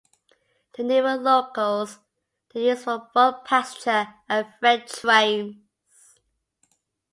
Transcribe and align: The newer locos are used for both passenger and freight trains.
The 0.75 0.83
newer 0.83 1.15
locos 1.15 1.99
are 2.55 2.59
used 2.59 2.85
for 2.85 3.07
both 3.13 3.43
passenger 3.45 4.11
and 4.27 4.47
freight 4.59 4.87
trains. 4.87 5.57